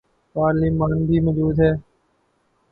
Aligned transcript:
پارلیمان 0.35 0.91
بھی 1.07 1.17
موجود 1.25 1.55
ہے۔ 1.59 1.71